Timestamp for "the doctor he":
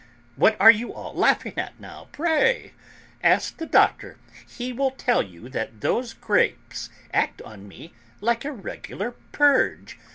3.57-4.73